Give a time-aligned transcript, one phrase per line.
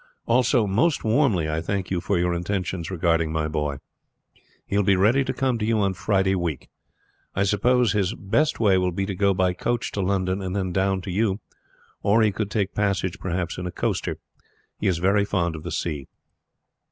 [0.25, 3.77] Also, most warmly I thank you for your intentions regarding my boy.
[4.65, 6.69] He will be ready to come to you on Friday week.
[7.35, 10.71] I suppose his best way will be to go by coach to London and then
[10.71, 11.39] down to you,
[12.01, 14.17] or he could take passage perhaps in a coaster.
[14.79, 16.07] He is very fond of the sea.